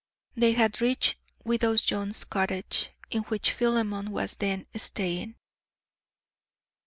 They 0.35 0.53
had 0.53 0.81
reached 0.81 1.17
widow 1.45 1.75
Jones's 1.77 2.23
cottage 2.23 2.89
in 3.11 3.21
which 3.25 3.51
Philemon 3.51 4.09
was 4.09 4.35
then 4.35 4.65
staying. 4.75 5.35